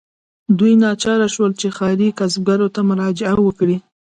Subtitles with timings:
[0.57, 3.77] دوی ناچاره شول چې ښاري کسبګرو ته مراجعه وکړي.